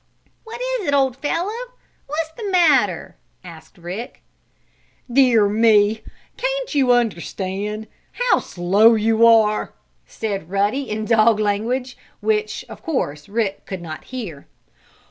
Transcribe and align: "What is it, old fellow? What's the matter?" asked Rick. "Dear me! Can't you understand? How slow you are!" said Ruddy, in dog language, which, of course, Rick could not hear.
"What 0.45 0.59
is 0.79 0.87
it, 0.87 0.95
old 0.95 1.15
fellow? 1.15 1.53
What's 2.07 2.31
the 2.35 2.49
matter?" 2.49 3.17
asked 3.43 3.77
Rick. 3.77 4.23
"Dear 5.13 5.47
me! 5.47 6.01
Can't 6.37 6.73
you 6.73 6.91
understand? 6.91 7.85
How 8.13 8.39
slow 8.39 8.95
you 8.95 9.27
are!" 9.27 9.73
said 10.07 10.49
Ruddy, 10.49 10.89
in 10.89 11.05
dog 11.05 11.39
language, 11.39 11.99
which, 12.19 12.65
of 12.67 12.81
course, 12.81 13.29
Rick 13.29 13.67
could 13.67 13.83
not 13.83 14.05
hear. 14.05 14.47